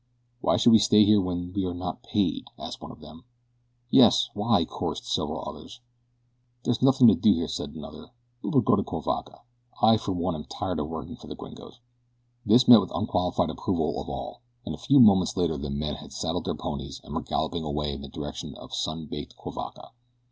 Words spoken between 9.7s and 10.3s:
I, for